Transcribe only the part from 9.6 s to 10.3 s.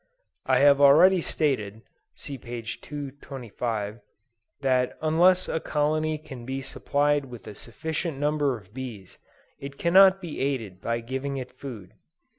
cannot